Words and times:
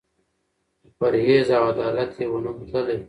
په 0.81 0.87
پرهېز 0.97 1.47
او 1.57 1.63
عدالت 1.73 2.11
یې 2.19 2.25
وو 2.29 2.43
نوم 2.45 2.57
تللی 2.71 2.95